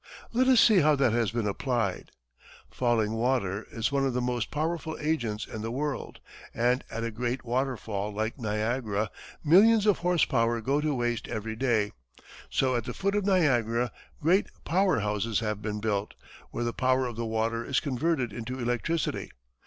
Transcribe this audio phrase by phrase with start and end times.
[0.33, 2.09] Let us see how that has been applied.
[2.71, 6.21] Falling water is one of the most powerful agents in the world,
[6.55, 9.11] and at a great waterfall like Niagara,
[9.43, 11.91] millions of horsepower go to waste every day.
[12.49, 16.15] So at the foot of Niagara, great power houses have been built
[16.49, 19.29] where the power of the water is converted into electricity.